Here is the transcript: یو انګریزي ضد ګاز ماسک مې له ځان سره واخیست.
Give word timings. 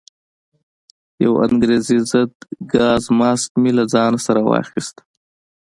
یو 1.23 1.33
انګریزي 1.45 1.97
ضد 2.11 2.31
ګاز 2.73 3.03
ماسک 3.19 3.51
مې 3.61 3.71
له 3.77 3.83
ځان 3.93 4.13
سره 4.25 4.39
واخیست. 4.49 4.95